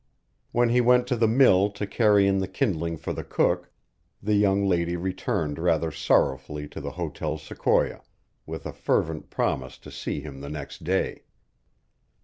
[0.51, 3.69] When he went to the mill to carry in the kindling for the cook,
[4.19, 8.01] the young lady returned rather sorrowfully to the Hotel Sequoia,
[8.47, 11.21] with a fervent promise to see him the next day.